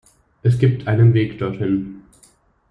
Es 0.41 0.57
gibt 0.57 0.87
einen 0.87 1.13
Weg 1.13 1.37
dorthin. 1.37 2.01